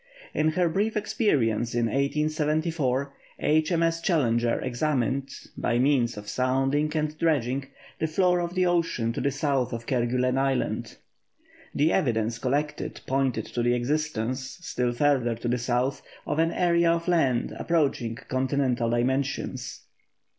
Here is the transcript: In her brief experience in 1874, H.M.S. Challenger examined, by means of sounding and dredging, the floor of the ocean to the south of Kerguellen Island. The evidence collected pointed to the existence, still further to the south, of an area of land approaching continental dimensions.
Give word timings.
In 0.33 0.53
her 0.53 0.67
brief 0.67 0.97
experience 0.97 1.75
in 1.75 1.85
1874, 1.85 3.13
H.M.S. 3.37 4.01
Challenger 4.01 4.59
examined, 4.59 5.29
by 5.55 5.77
means 5.77 6.17
of 6.17 6.27
sounding 6.27 6.91
and 6.97 7.15
dredging, 7.19 7.67
the 7.99 8.07
floor 8.07 8.39
of 8.39 8.55
the 8.55 8.65
ocean 8.65 9.13
to 9.13 9.21
the 9.21 9.29
south 9.29 9.71
of 9.73 9.85
Kerguellen 9.85 10.39
Island. 10.39 10.97
The 11.75 11.93
evidence 11.93 12.39
collected 12.39 12.99
pointed 13.05 13.45
to 13.53 13.61
the 13.61 13.75
existence, 13.75 14.57
still 14.61 14.91
further 14.91 15.35
to 15.35 15.47
the 15.47 15.59
south, 15.59 16.01
of 16.25 16.39
an 16.39 16.51
area 16.51 16.91
of 16.91 17.07
land 17.07 17.55
approaching 17.59 18.15
continental 18.27 18.89
dimensions. 18.89 19.81